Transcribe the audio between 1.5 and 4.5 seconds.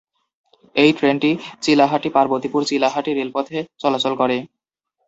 চিলাহাটি-পার্বতীপুর-চিলাহাটি রেলপথে চলাচল করে।